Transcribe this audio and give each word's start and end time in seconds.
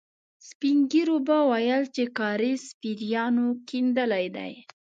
سپين 0.49 0.77
ږيرو 0.91 1.17
به 1.27 1.37
ويل 1.49 1.83
چې 1.95 2.03
کاریز 2.19 2.63
پېريانو 2.79 3.47
کېندلی 3.67 4.25
دی. 4.35 4.53